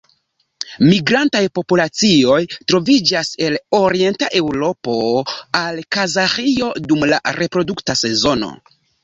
[0.85, 2.37] Migrantaj populacioj
[2.71, 4.97] troviĝas el Orienta Eŭropo
[5.61, 8.53] al Kazaĥio dum la reprodukta sezono.